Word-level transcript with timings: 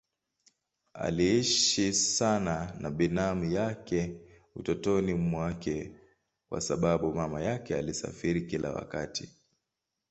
Aliishi 0.93 1.93
sana 1.93 2.73
na 2.79 2.91
binamu 2.91 3.45
yake 3.51 4.21
utotoni 4.55 5.13
mwake 5.13 5.91
kwa 6.49 6.61
sababu 6.61 7.13
mama 7.13 7.41
yake 7.41 7.75
alisafiri 7.77 8.41
kila 8.41 8.71
wakati. 8.71 9.29